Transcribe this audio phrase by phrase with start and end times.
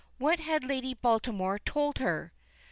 [0.17, 2.33] What had Lady Baltimore told her?